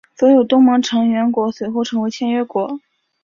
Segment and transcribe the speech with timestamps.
[0.17, 2.79] 所有东盟成员国随后成为签约国。